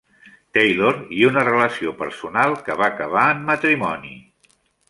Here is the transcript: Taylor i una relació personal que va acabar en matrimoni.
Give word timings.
Taylor 0.57 0.95
i 1.17 1.27
una 1.27 1.43
relació 1.49 1.93
personal 2.01 2.57
que 2.71 2.81
va 2.83 2.89
acabar 2.95 3.29
en 3.35 3.47
matrimoni. 3.51 4.19